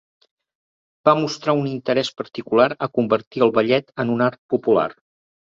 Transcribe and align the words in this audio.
Va 1.09 1.13
mostrar 1.19 1.53
un 1.59 1.67
interès 1.73 2.09
particular 2.23 2.67
a 2.87 2.89
convertir 2.99 3.45
al 3.49 3.55
ballet 3.61 3.95
en 4.07 4.17
un 4.17 4.27
art 4.31 4.43
popular. 4.57 4.89